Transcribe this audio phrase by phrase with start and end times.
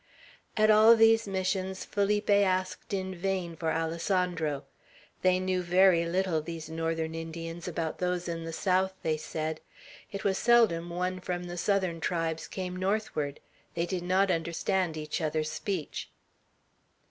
[0.57, 4.63] At all these Missions Felipe asked in vain for Alessandro.
[5.21, 9.61] They knew very little, these northern Indians, about those in the south, they said.
[10.11, 13.41] It was seldom one from the southern tribes came northward.
[13.75, 16.09] They did not understand each other's speech.